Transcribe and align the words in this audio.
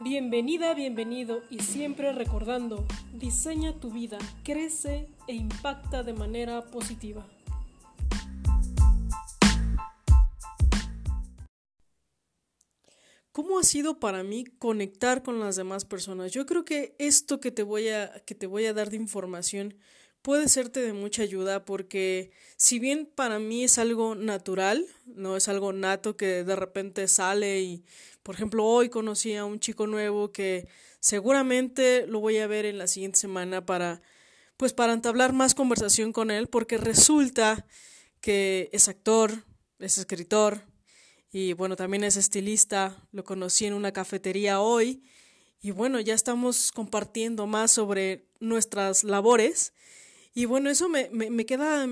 Bienvenida, 0.00 0.74
bienvenido 0.74 1.42
y 1.50 1.58
siempre 1.58 2.12
recordando, 2.12 2.86
diseña 3.14 3.80
tu 3.80 3.90
vida, 3.90 4.16
crece 4.44 5.08
e 5.26 5.34
impacta 5.34 6.04
de 6.04 6.12
manera 6.12 6.66
positiva. 6.66 7.26
¿Cómo 13.32 13.58
ha 13.58 13.64
sido 13.64 13.98
para 13.98 14.22
mí 14.22 14.44
conectar 14.44 15.24
con 15.24 15.40
las 15.40 15.56
demás 15.56 15.84
personas? 15.84 16.30
Yo 16.30 16.46
creo 16.46 16.64
que 16.64 16.94
esto 17.00 17.40
que 17.40 17.50
te 17.50 17.64
voy 17.64 17.88
a, 17.88 18.22
que 18.24 18.36
te 18.36 18.46
voy 18.46 18.66
a 18.66 18.74
dar 18.74 18.90
de 18.90 18.96
información 18.98 19.74
puede 20.22 20.48
serte 20.48 20.80
de 20.80 20.92
mucha 20.92 21.22
ayuda 21.22 21.64
porque 21.64 22.30
si 22.56 22.78
bien 22.78 23.06
para 23.14 23.38
mí 23.38 23.64
es 23.64 23.78
algo 23.78 24.14
natural, 24.14 24.84
no 25.06 25.36
es 25.36 25.48
algo 25.48 25.72
nato 25.72 26.16
que 26.16 26.44
de 26.44 26.56
repente 26.56 27.08
sale 27.08 27.60
y 27.60 27.84
por 28.22 28.34
ejemplo 28.34 28.64
hoy 28.64 28.88
conocí 28.88 29.34
a 29.36 29.44
un 29.44 29.60
chico 29.60 29.86
nuevo 29.86 30.32
que 30.32 30.68
seguramente 31.00 32.06
lo 32.06 32.20
voy 32.20 32.38
a 32.38 32.46
ver 32.46 32.66
en 32.66 32.78
la 32.78 32.86
siguiente 32.86 33.18
semana 33.18 33.64
para 33.64 34.02
pues 34.56 34.72
para 34.72 34.92
entablar 34.92 35.32
más 35.32 35.54
conversación 35.54 36.12
con 36.12 36.30
él 36.30 36.48
porque 36.48 36.78
resulta 36.78 37.66
que 38.20 38.68
es 38.72 38.88
actor, 38.88 39.44
es 39.78 39.98
escritor 39.98 40.62
y 41.30 41.52
bueno, 41.52 41.76
también 41.76 42.04
es 42.04 42.16
estilista, 42.16 42.96
lo 43.12 43.22
conocí 43.22 43.66
en 43.66 43.74
una 43.74 43.92
cafetería 43.92 44.60
hoy 44.60 45.04
y 45.60 45.70
bueno, 45.72 46.00
ya 46.00 46.14
estamos 46.14 46.72
compartiendo 46.72 47.46
más 47.46 47.70
sobre 47.70 48.26
nuestras 48.40 49.04
labores 49.04 49.72
y 50.34 50.44
bueno, 50.44 50.70
eso 50.70 50.88
me, 50.88 51.08
me, 51.10 51.30
me, 51.30 51.46
queda, 51.46 51.86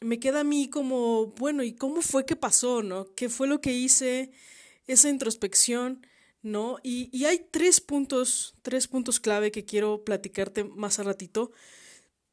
me 0.00 0.18
queda 0.18 0.40
a 0.40 0.44
mí 0.44 0.68
como, 0.68 1.28
bueno, 1.32 1.62
¿y 1.62 1.74
cómo 1.74 2.02
fue 2.02 2.26
que 2.26 2.36
pasó, 2.36 2.82
no? 2.82 3.14
¿Qué 3.14 3.28
fue 3.28 3.48
lo 3.48 3.60
que 3.60 3.72
hice? 3.72 4.30
Esa 4.86 5.08
introspección, 5.08 6.06
¿no? 6.42 6.78
Y, 6.82 7.08
y 7.16 7.26
hay 7.26 7.46
tres 7.50 7.80
puntos, 7.80 8.54
tres 8.62 8.88
puntos 8.88 9.20
clave 9.20 9.50
que 9.52 9.64
quiero 9.64 10.04
platicarte 10.04 10.64
más 10.64 10.98
a 10.98 11.02
ratito. 11.02 11.52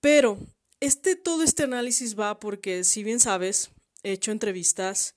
Pero 0.02 0.38
este, 0.80 1.16
todo 1.16 1.44
este 1.44 1.64
análisis 1.64 2.18
va 2.18 2.40
porque, 2.40 2.84
si 2.84 3.04
bien 3.04 3.20
sabes, 3.20 3.72
he 4.04 4.12
hecho 4.14 4.32
entrevistas, 4.32 5.16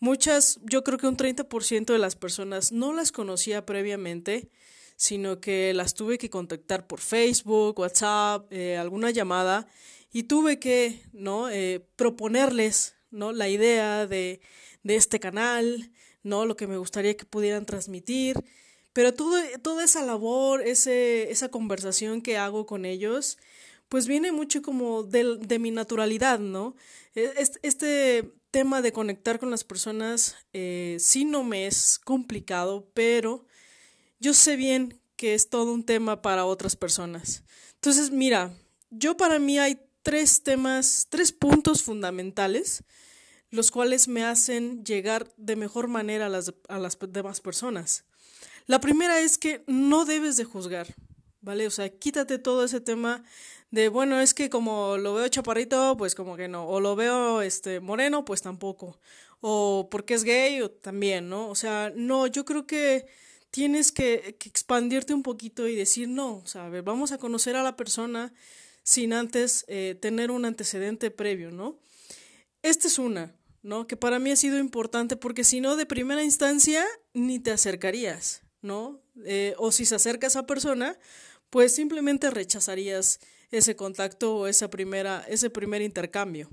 muchas, 0.00 0.60
yo 0.62 0.84
creo 0.84 0.98
que 0.98 1.06
un 1.06 1.16
30% 1.16 1.92
de 1.92 1.98
las 1.98 2.14
personas 2.14 2.72
no 2.72 2.92
las 2.92 3.10
conocía 3.10 3.64
previamente 3.64 4.50
sino 4.98 5.40
que 5.40 5.72
las 5.74 5.94
tuve 5.94 6.18
que 6.18 6.28
contactar 6.28 6.88
por 6.88 6.98
Facebook, 6.98 7.78
WhatsApp, 7.78 8.52
eh, 8.52 8.76
alguna 8.76 9.12
llamada 9.12 9.68
y 10.12 10.24
tuve 10.24 10.58
que 10.58 11.00
¿no? 11.12 11.48
Eh, 11.50 11.86
proponerles 11.94 12.96
¿no? 13.12 13.30
la 13.30 13.48
idea 13.48 14.08
de, 14.08 14.40
de 14.82 14.96
este 14.96 15.20
canal, 15.20 15.92
¿no? 16.24 16.46
lo 16.46 16.56
que 16.56 16.66
me 16.66 16.78
gustaría 16.78 17.16
que 17.16 17.24
pudieran 17.24 17.64
transmitir. 17.64 18.36
Pero 18.92 19.14
todo, 19.14 19.36
toda 19.62 19.84
esa 19.84 20.02
labor, 20.02 20.62
ese, 20.62 21.30
esa 21.30 21.48
conversación 21.48 22.20
que 22.20 22.36
hago 22.36 22.66
con 22.66 22.84
ellos, 22.84 23.38
pues 23.88 24.08
viene 24.08 24.32
mucho 24.32 24.62
como 24.62 25.04
de, 25.04 25.36
de 25.38 25.60
mi 25.60 25.70
naturalidad, 25.70 26.40
¿no? 26.40 26.74
Este, 27.14 27.60
este, 27.62 28.32
tema 28.50 28.82
de 28.82 28.92
conectar 28.92 29.38
con 29.38 29.50
las 29.50 29.62
personas 29.62 30.36
eh, 30.54 30.96
sí 30.98 31.24
no 31.24 31.44
me 31.44 31.66
es 31.66 32.00
complicado, 32.00 32.88
pero 32.94 33.46
yo 34.18 34.34
sé 34.34 34.56
bien 34.56 35.00
que 35.16 35.34
es 35.34 35.50
todo 35.50 35.72
un 35.72 35.84
tema 35.84 36.22
para 36.22 36.46
otras 36.46 36.76
personas. 36.76 37.42
Entonces, 37.74 38.10
mira, 38.10 38.52
yo 38.90 39.16
para 39.16 39.38
mí 39.38 39.58
hay 39.58 39.80
tres 40.02 40.42
temas, 40.42 41.06
tres 41.10 41.32
puntos 41.32 41.82
fundamentales, 41.82 42.84
los 43.50 43.70
cuales 43.70 44.08
me 44.08 44.24
hacen 44.24 44.84
llegar 44.84 45.32
de 45.36 45.56
mejor 45.56 45.88
manera 45.88 46.26
a 46.26 46.28
las, 46.28 46.54
a 46.68 46.78
las 46.78 46.98
demás 47.08 47.40
personas. 47.40 48.04
La 48.66 48.80
primera 48.80 49.20
es 49.20 49.38
que 49.38 49.64
no 49.66 50.04
debes 50.04 50.36
de 50.36 50.44
juzgar, 50.44 50.94
¿vale? 51.40 51.66
O 51.66 51.70
sea, 51.70 51.88
quítate 51.88 52.38
todo 52.38 52.64
ese 52.64 52.80
tema 52.80 53.24
de, 53.70 53.88
bueno, 53.88 54.20
es 54.20 54.34
que 54.34 54.50
como 54.50 54.96
lo 54.98 55.14
veo 55.14 55.28
chaparrito, 55.28 55.96
pues 55.96 56.14
como 56.14 56.36
que 56.36 56.48
no, 56.48 56.66
o 56.66 56.80
lo 56.80 56.96
veo 56.96 57.42
este 57.42 57.80
moreno, 57.80 58.24
pues 58.24 58.42
tampoco, 58.42 58.98
o 59.40 59.88
porque 59.90 60.14
es 60.14 60.24
gay, 60.24 60.60
o 60.62 60.70
también, 60.70 61.28
¿no? 61.28 61.48
O 61.48 61.54
sea, 61.54 61.92
no, 61.94 62.26
yo 62.26 62.44
creo 62.44 62.66
que 62.66 63.06
tienes 63.50 63.92
que, 63.92 64.36
expandirte 64.44 65.14
un 65.14 65.22
poquito 65.22 65.68
y 65.68 65.74
decir, 65.74 66.08
no, 66.08 66.44
o 66.44 66.82
vamos 66.82 67.12
a 67.12 67.18
conocer 67.18 67.56
a 67.56 67.62
la 67.62 67.76
persona 67.76 68.32
sin 68.82 69.12
antes 69.12 69.64
eh, 69.68 69.96
tener 70.00 70.30
un 70.30 70.44
antecedente 70.44 71.10
previo, 71.10 71.50
¿no? 71.50 71.78
Esta 72.62 72.88
es 72.88 72.98
una, 72.98 73.34
¿no? 73.62 73.86
Que 73.86 73.96
para 73.96 74.18
mí 74.18 74.30
ha 74.30 74.36
sido 74.36 74.58
importante 74.58 75.16
porque 75.16 75.44
si 75.44 75.60
no, 75.60 75.76
de 75.76 75.86
primera 75.86 76.24
instancia, 76.24 76.84
ni 77.12 77.38
te 77.38 77.50
acercarías, 77.50 78.42
¿no? 78.62 79.02
Eh, 79.24 79.54
o 79.58 79.72
si 79.72 79.84
se 79.84 79.94
acerca 79.94 80.26
a 80.26 80.28
esa 80.28 80.46
persona, 80.46 80.98
pues 81.50 81.74
simplemente 81.74 82.30
rechazarías 82.30 83.20
ese 83.50 83.76
contacto 83.76 84.36
o 84.36 84.46
esa 84.46 84.68
primera, 84.68 85.24
ese 85.28 85.50
primer 85.50 85.82
intercambio. 85.82 86.48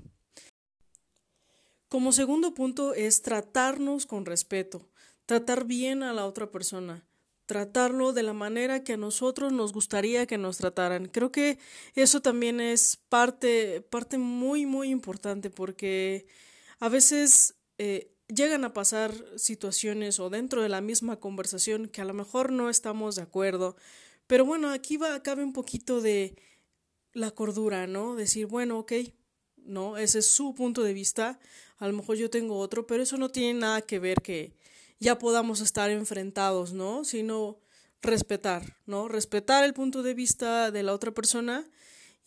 Como 1.88 2.12
segundo 2.12 2.52
punto 2.54 2.94
es 2.94 3.22
tratarnos 3.22 4.06
con 4.06 4.26
respeto 4.26 4.88
tratar 5.26 5.64
bien 5.64 6.02
a 6.02 6.12
la 6.12 6.24
otra 6.24 6.50
persona, 6.50 7.04
tratarlo 7.46 8.12
de 8.12 8.22
la 8.22 8.32
manera 8.32 8.82
que 8.82 8.94
a 8.94 8.96
nosotros 8.96 9.52
nos 9.52 9.72
gustaría 9.72 10.26
que 10.26 10.38
nos 10.38 10.58
trataran. 10.58 11.06
Creo 11.06 11.30
que 11.30 11.58
eso 11.94 12.20
también 12.22 12.60
es 12.60 12.96
parte, 13.08 13.82
parte 13.82 14.18
muy, 14.18 14.66
muy 14.66 14.88
importante 14.90 15.50
porque 15.50 16.26
a 16.78 16.88
veces 16.88 17.56
eh, 17.78 18.12
llegan 18.28 18.64
a 18.64 18.72
pasar 18.72 19.12
situaciones 19.36 20.18
o 20.20 20.30
dentro 20.30 20.62
de 20.62 20.68
la 20.68 20.80
misma 20.80 21.16
conversación 21.20 21.88
que 21.88 22.00
a 22.00 22.04
lo 22.04 22.14
mejor 22.14 22.52
no 22.52 22.70
estamos 22.70 23.16
de 23.16 23.22
acuerdo. 23.22 23.76
Pero 24.26 24.44
bueno, 24.44 24.70
aquí 24.70 24.96
va, 24.96 25.22
cabe 25.22 25.44
un 25.44 25.52
poquito 25.52 26.00
de 26.00 26.36
la 27.12 27.30
cordura, 27.30 27.86
¿no? 27.86 28.16
Decir, 28.16 28.46
bueno, 28.46 28.78
ok, 28.80 28.92
no, 29.56 29.96
ese 29.96 30.20
es 30.20 30.26
su 30.26 30.54
punto 30.54 30.82
de 30.82 30.92
vista, 30.92 31.38
a 31.78 31.86
lo 31.86 31.94
mejor 31.94 32.16
yo 32.16 32.30
tengo 32.30 32.58
otro, 32.58 32.86
pero 32.86 33.02
eso 33.02 33.16
no 33.16 33.30
tiene 33.30 33.60
nada 33.60 33.82
que 33.82 33.98
ver 33.98 34.20
que, 34.20 34.52
ya 34.98 35.18
podamos 35.18 35.60
estar 35.60 35.90
enfrentados, 35.90 36.72
¿no? 36.72 37.04
Sino 37.04 37.58
respetar, 38.02 38.76
¿no? 38.86 39.08
Respetar 39.08 39.64
el 39.64 39.74
punto 39.74 40.02
de 40.02 40.14
vista 40.14 40.70
de 40.70 40.82
la 40.82 40.92
otra 40.92 41.12
persona 41.12 41.66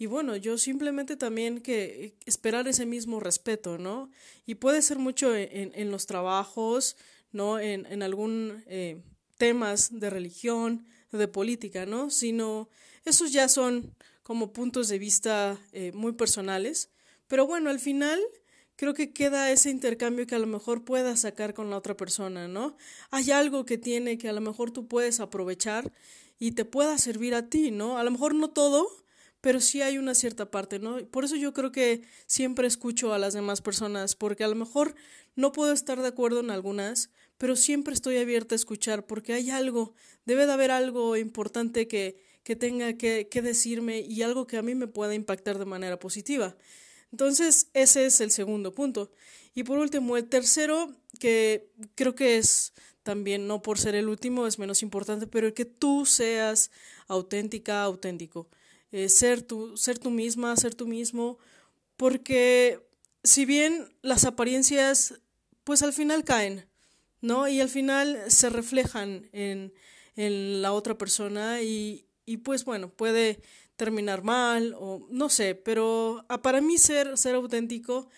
y 0.02 0.06
bueno, 0.06 0.38
yo 0.38 0.58
simplemente 0.58 1.18
también 1.18 1.60
que 1.60 2.16
esperar 2.26 2.70
ese 2.70 2.86
mismo 2.86 3.20
respeto, 3.20 3.78
¿no? 3.78 4.10
Y 4.46 4.56
puede 4.56 4.82
ser 4.82 4.98
mucho 4.98 5.36
en, 5.36 5.74
en 5.76 5.92
los 5.92 6.06
trabajos, 6.06 6.96
¿no? 7.34 7.60
En, 7.60 7.86
en 7.86 8.02
algún 8.02 8.64
eh, 8.68 9.04
temas 9.38 10.00
de 10.00 10.10
religión, 10.10 10.86
de 11.12 11.28
política, 11.28 11.86
¿no? 11.86 12.10
Sino 12.10 12.70
esos 13.04 13.34
ya 13.34 13.50
son 13.50 13.94
como 14.24 14.54
puntos 14.54 14.88
de 14.88 15.00
vista 15.00 15.60
eh, 15.74 15.92
muy 15.94 16.14
personales. 16.14 16.90
Pero 17.28 17.46
bueno, 17.46 17.70
al 17.70 17.82
final 17.82 18.22
creo 18.80 18.94
que 18.94 19.12
queda 19.12 19.52
ese 19.52 19.70
intercambio 19.70 20.26
que 20.26 20.36
a 20.36 20.40
lo 20.40 20.48
mejor 20.48 20.86
puedas 20.86 21.20
sacar 21.20 21.54
con 21.54 21.70
la 21.70 21.76
otra 21.76 21.98
persona, 21.98 22.48
¿no? 22.48 22.78
Hay 23.12 23.30
algo 23.30 23.66
que 23.66 23.78
tiene 23.78 24.18
que 24.18 24.30
a 24.30 24.32
lo 24.32 24.40
mejor 24.40 24.72
tú 24.72 24.88
puedes 24.88 25.20
aprovechar 25.20 25.92
y 26.40 26.54
te 26.54 26.64
pueda 26.64 26.98
servir 26.98 27.36
a 27.36 27.50
ti, 27.50 27.72
¿no? 27.72 27.98
A 27.98 28.06
lo 28.06 28.12
mejor 28.12 28.36
no 28.36 28.52
todo, 28.52 28.88
pero 29.42 29.60
sí 29.60 29.82
hay 29.82 29.98
una 29.98 30.16
cierta 30.16 30.50
parte, 30.50 30.80
¿no? 30.80 31.06
Por 31.08 31.26
eso 31.26 31.36
yo 31.36 31.54
creo 31.54 31.74
que 31.74 32.04
siempre 32.26 32.68
escucho 32.68 33.14
a 33.14 33.20
las 33.20 33.34
demás 33.34 33.60
personas, 33.60 34.16
porque 34.16 34.46
a 34.46 34.48
lo 34.48 34.56
mejor 34.56 34.96
no 35.36 35.52
puedo 35.52 35.74
estar 35.74 36.02
de 36.02 36.08
acuerdo 36.08 36.40
en 36.40 36.50
algunas, 36.50 37.10
pero 37.38 37.58
siempre 37.58 37.94
estoy 37.94 38.16
abierta 38.16 38.56
a 38.56 38.64
escuchar, 38.64 39.06
porque 39.06 39.34
hay 39.34 39.50
algo, 39.50 39.94
debe 40.24 40.46
de 40.46 40.54
haber 40.54 40.72
algo 40.72 41.18
importante 41.18 41.90
que, 41.90 42.24
que 42.44 42.56
tenga 42.56 42.94
que, 42.94 43.28
que 43.30 43.42
decirme 43.42 44.00
y 44.00 44.22
algo 44.22 44.48
que 44.48 44.56
a 44.56 44.62
mí 44.62 44.74
me 44.74 44.88
pueda 44.88 45.16
impactar 45.16 45.60
de 45.60 45.66
manera 45.66 46.00
positiva. 46.00 46.56
Entonces, 47.12 47.70
ese 47.74 48.06
es 48.06 48.22
el 48.22 48.32
segundo 48.32 48.74
punto. 48.74 49.12
Y 49.54 49.64
por 49.64 49.80
último, 49.80 50.18
el 50.18 50.28
tercero, 50.30 50.96
que 51.20 51.72
creo 51.96 52.16
que 52.16 52.38
es 52.38 52.74
también, 53.04 53.48
no 53.48 53.62
por 53.62 53.80
ser 53.80 53.96
el 53.96 54.08
último, 54.08 54.46
es 54.46 54.60
menos 54.60 54.84
importante, 54.84 55.28
pero 55.28 55.48
el 55.48 55.54
que 55.54 55.66
tú 55.66 56.06
seas 56.06 56.72
auténtica, 57.08 57.84
auténtico. 57.84 58.50
Eh, 58.92 59.10
ser, 59.10 59.42
tú, 59.42 59.78
ser 59.78 60.00
tú 60.00 60.10
misma, 60.10 60.56
ser 60.56 60.76
tú 60.76 60.88
mismo, 60.88 61.38
porque 61.98 62.88
si 63.24 63.46
bien 63.46 63.94
las 64.02 64.26
apariencias, 64.26 65.16
pues 65.64 65.84
al 65.84 65.94
final 65.94 66.24
caen, 66.24 66.68
¿no? 67.22 67.48
Y 67.48 67.62
al 67.62 67.70
final 67.70 68.20
se 68.28 68.50
reflejan 68.50 69.30
en, 69.32 69.74
en 70.16 70.62
la 70.62 70.74
otra 70.74 70.98
persona 70.98 71.62
y, 71.62 72.08
y 72.26 72.38
pues 72.38 72.66
bueno, 72.66 72.90
puede 72.90 73.42
terminar 73.80 74.24
mal 74.24 74.76
o 74.78 75.08
no 75.10 75.30
sé, 75.30 75.56
pero 75.56 76.26
ah, 76.28 76.42
para 76.44 76.62
mí 76.62 76.78
ser, 76.78 77.18
ser 77.18 77.34
auténtico 77.34 78.10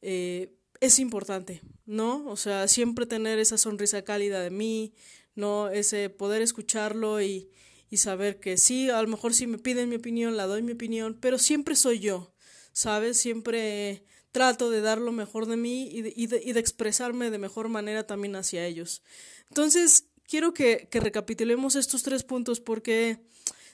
eh, 0.00 0.54
es 0.80 1.00
importante, 1.00 1.60
¿no? 1.84 2.24
O 2.26 2.36
sea, 2.36 2.68
siempre 2.68 3.04
tener 3.04 3.40
esa 3.40 3.58
sonrisa 3.58 4.02
cálida 4.02 4.40
de 4.40 4.50
mí, 4.50 4.94
¿no? 5.34 5.68
Ese 5.70 6.08
poder 6.08 6.40
escucharlo 6.40 7.20
y, 7.20 7.50
y 7.90 7.96
saber 7.96 8.38
que 8.38 8.56
sí, 8.56 8.90
a 8.90 9.02
lo 9.02 9.08
mejor 9.08 9.34
si 9.34 9.48
me 9.48 9.58
piden 9.58 9.88
mi 9.88 9.96
opinión, 9.96 10.36
la 10.36 10.46
doy 10.46 10.62
mi 10.62 10.72
opinión, 10.72 11.18
pero 11.20 11.36
siempre 11.38 11.74
soy 11.74 11.98
yo, 11.98 12.32
¿sabes? 12.72 13.18
Siempre 13.18 14.04
trato 14.30 14.70
de 14.70 14.80
dar 14.82 14.98
lo 14.98 15.10
mejor 15.10 15.46
de 15.46 15.56
mí 15.56 15.88
y 15.90 16.02
de, 16.02 16.12
y 16.14 16.28
de, 16.28 16.40
y 16.44 16.52
de 16.52 16.60
expresarme 16.60 17.32
de 17.32 17.38
mejor 17.38 17.68
manera 17.68 18.06
también 18.06 18.36
hacia 18.36 18.64
ellos. 18.64 19.02
Entonces, 19.48 20.04
quiero 20.28 20.54
que, 20.54 20.86
que 20.92 21.00
recapitulemos 21.00 21.74
estos 21.74 22.04
tres 22.04 22.22
puntos 22.22 22.60
porque 22.60 23.18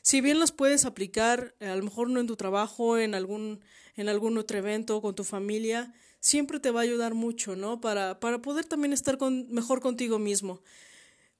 si 0.04 0.20
bien 0.20 0.38
los 0.38 0.52
puedes 0.52 0.84
aplicar, 0.84 1.54
a 1.60 1.74
lo 1.74 1.82
mejor 1.82 2.10
no 2.10 2.20
en 2.20 2.26
tu 2.26 2.36
trabajo, 2.36 2.98
en 2.98 3.14
algún, 3.14 3.64
en 3.96 4.10
algún 4.10 4.36
otro 4.36 4.58
evento, 4.58 5.00
con 5.00 5.14
tu 5.14 5.24
familia, 5.24 5.94
siempre 6.20 6.60
te 6.60 6.70
va 6.70 6.80
a 6.80 6.82
ayudar 6.82 7.14
mucho, 7.14 7.56
¿no? 7.56 7.80
Para, 7.80 8.20
para 8.20 8.42
poder 8.42 8.66
también 8.66 8.92
estar 8.92 9.16
con, 9.16 9.50
mejor 9.50 9.80
contigo 9.80 10.18
mismo. 10.18 10.60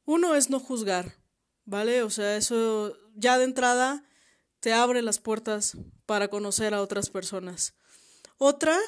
Uno 0.07 0.35
es 0.35 0.49
no 0.49 0.61
juzgar, 0.61 1.19
¿vale? 1.67 2.03
O 2.03 2.09
sea, 2.09 2.39
eso 2.39 2.97
ya 3.15 3.37
de 3.37 3.45
entrada 3.45 4.03
te 4.61 4.73
abre 4.73 5.03
las 5.03 5.19
puertas 5.19 5.77
para 6.07 6.29
conocer 6.29 6.73
a 6.73 6.81
otras 6.81 7.11
personas. 7.11 7.75
Otra 8.39 8.79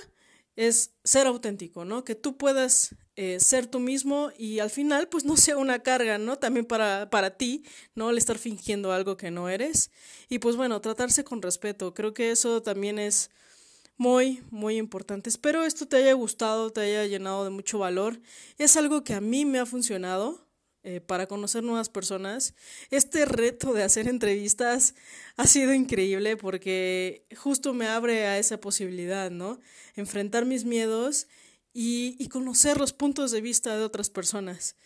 es 0.54 0.94
ser 1.04 1.26
auténtico, 1.26 1.84
¿no? 1.84 2.02
Que 2.02 2.14
tú 2.14 2.38
puedas 2.38 2.94
eh, 3.18 3.40
ser 3.40 3.66
tú 3.66 3.80
mismo 3.80 4.30
y 4.36 4.58
al 4.58 4.68
final 4.68 5.08
pues 5.08 5.24
no 5.24 5.38
sea 5.38 5.56
una 5.56 5.78
carga, 5.78 6.18
¿no? 6.18 6.36
También 6.36 6.66
para, 6.66 7.08
para 7.08 7.30
ti, 7.30 7.64
¿no? 7.94 8.10
El 8.10 8.18
estar 8.18 8.36
fingiendo 8.36 8.92
algo 8.92 9.16
que 9.16 9.30
no 9.30 9.48
eres. 9.48 9.90
Y 10.28 10.38
pues 10.38 10.56
bueno, 10.56 10.82
tratarse 10.82 11.24
con 11.24 11.40
respeto. 11.40 11.94
Creo 11.94 12.12
que 12.12 12.30
eso 12.30 12.62
también 12.62 12.98
es 12.98 13.30
muy, 13.96 14.42
muy 14.50 14.76
importante. 14.76 15.30
Espero 15.30 15.64
esto 15.64 15.88
te 15.88 15.96
haya 15.96 16.12
gustado, 16.12 16.70
te 16.70 16.82
haya 16.82 17.06
llenado 17.06 17.44
de 17.44 17.50
mucho 17.50 17.78
valor. 17.78 18.20
Es 18.58 18.76
algo 18.76 19.02
que 19.02 19.14
a 19.14 19.22
mí 19.22 19.46
me 19.46 19.60
ha 19.60 19.66
funcionado. 19.66 20.46
Eh, 20.88 21.00
para 21.00 21.26
conocer 21.26 21.64
nuevas 21.64 21.88
personas. 21.88 22.54
Este 22.92 23.24
reto 23.24 23.72
de 23.72 23.82
hacer 23.82 24.06
entrevistas 24.06 24.94
ha 25.36 25.48
sido 25.48 25.74
increíble 25.74 26.36
porque 26.36 27.26
justo 27.36 27.74
me 27.74 27.88
abre 27.88 28.26
a 28.26 28.38
esa 28.38 28.60
posibilidad, 28.60 29.32
¿no? 29.32 29.58
Enfrentar 29.96 30.44
mis 30.44 30.64
miedos 30.64 31.26
y, 31.78 32.28
conocer 32.28 32.78
los 32.78 32.94
puntos 32.94 33.30
de 33.32 33.42
vista 33.42 33.76
de 33.76 33.84
otras 33.84 34.08
personas. 34.08 34.76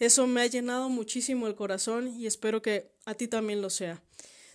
Eso 0.00 0.26
me 0.26 0.40
ha 0.40 0.46
llenado 0.46 0.88
muchísimo 0.88 1.46
el 1.46 1.54
corazón 1.54 2.08
y 2.08 2.26
espero 2.26 2.60
que 2.60 2.90
a 3.04 3.14
ti 3.14 3.28
también 3.28 3.62
lo 3.62 3.70
sea. 3.70 4.02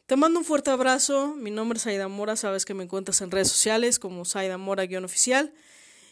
Te 0.05 0.17
mando 0.17 0.39
un 0.39 0.45
fuerte 0.45 0.71
abrazo. 0.71 1.35
Mi 1.35 1.51
nombre 1.51 1.77
es 1.77 1.87
Aida 1.87 2.09
Mora. 2.09 2.35
Sabes 2.35 2.65
que 2.65 2.73
me 2.73 2.83
encuentras 2.83 3.21
en 3.21 3.31
redes 3.31 3.47
sociales 3.47 3.97
como 3.97 4.25
Saida 4.25 4.57
Mora-oficial. 4.57 5.53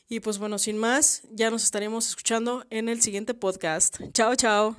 Y 0.08 0.22
pues 0.22 0.38
bueno, 0.38 0.58
sin 0.58 0.78
más, 0.78 1.24
ya 1.32 1.52
nos 1.52 1.64
estaremos 1.66 2.08
escuchando 2.08 2.66
en 2.70 2.88
el 2.88 3.02
siguiente 3.02 3.34
podcast. 3.34 4.00
Chao, 4.14 4.36
chao. 4.36 4.78